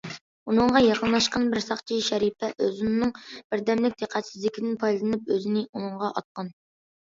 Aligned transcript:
ئۇنىڭغا 0.51 0.79
يېقىنلاشقان 0.83 1.43
بىر 1.51 1.61
ساقچى 1.65 1.99
شەرىپە 2.05 2.49
ئۇزۇننىڭ 2.69 3.11
بىردەملىك 3.35 3.99
دىققەتسىزلىكىدىن 4.01 4.73
پايدىلىنىپ 4.85 5.31
ئۆزىنى 5.37 5.65
ئۇنىڭغا 5.69 6.11
ئاتقان. 6.17 6.53